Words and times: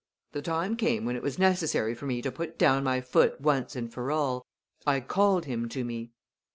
The 0.31 0.41
time 0.41 0.77
came 0.77 1.05
when 1.05 1.15
it 1.15 1.21
was 1.21 1.37
necessary 1.37 1.93
for 1.93 2.07
me 2.07 2.23
to 2.23 2.31
put 2.31 2.57
down 2.57 2.83
my 2.83 3.01
foot 3.01 3.39
once 3.39 3.75
and 3.75 3.93
for 3.93 4.11
all. 4.11 4.47
I 4.83 4.99
called 4.99 5.45
him 5.45 5.69
to 5.69 5.83
me. 5.85 6.09